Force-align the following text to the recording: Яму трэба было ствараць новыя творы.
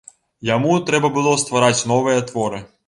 Яму 0.49 0.71
трэба 0.89 1.11
было 1.19 1.37
ствараць 1.43 1.87
новыя 1.95 2.29
творы. 2.33 2.69